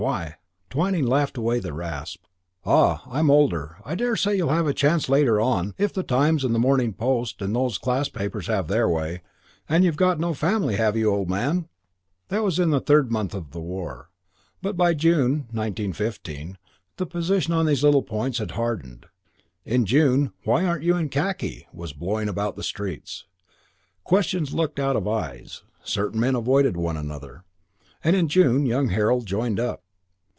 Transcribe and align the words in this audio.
Why?" 0.01 0.37
Twyning 0.71 1.05
laughed 1.05 1.37
away 1.37 1.59
the 1.59 1.73
rasp. 1.73 2.23
"Ah, 2.65 3.03
I'm 3.05 3.29
older. 3.29 3.77
I 3.85 3.93
daresay 3.93 4.35
you'll 4.35 4.49
have 4.49 4.65
a 4.65 4.73
chance 4.73 5.07
later 5.07 5.39
on, 5.39 5.75
if 5.77 5.93
the 5.93 6.01
Times 6.01 6.43
and 6.43 6.55
the 6.55 6.59
Morning 6.59 6.91
Post 6.91 7.39
and 7.39 7.55
those 7.55 7.77
class 7.77 8.09
papers 8.09 8.47
have 8.47 8.67
their 8.67 8.89
way. 8.89 9.21
And 9.69 9.83
you've 9.83 9.97
got 9.97 10.19
no 10.19 10.33
family, 10.33 10.75
have 10.75 10.97
you, 10.97 11.11
old 11.13 11.29
man?" 11.29 11.55
III 11.55 11.65
That 12.29 12.43
was 12.43 12.57
in 12.57 12.71
the 12.71 12.79
third 12.79 13.11
month 13.11 13.35
of 13.35 13.51
the 13.51 13.59
war. 13.59 14.09
But 14.59 14.75
by 14.75 14.95
June, 14.95 15.41
1915, 15.51 16.57
the 16.97 17.05
position 17.05 17.53
on 17.53 17.67
these 17.67 17.83
little 17.83 18.01
points 18.01 18.39
had 18.39 18.51
hardened. 18.51 19.05
In 19.65 19.85
June, 19.85 20.31
"Why 20.45 20.65
aren't 20.65 20.81
you 20.83 20.95
in 20.95 21.09
khaki?" 21.09 21.67
was 21.71 21.93
blowing 21.93 22.27
about 22.27 22.55
the 22.55 22.63
streets. 22.63 23.25
Questions 24.03 24.51
looked 24.51 24.79
out 24.79 24.95
of 24.95 25.07
eyes. 25.07 25.61
Certain 25.83 26.19
men 26.19 26.33
avoided 26.33 26.75
one 26.75 26.97
another. 26.97 27.43
And 28.03 28.15
in 28.15 28.27
June 28.29 28.65
young 28.65 28.89
Harold 28.89 29.27
joined 29.27 29.59
up. 29.59 29.83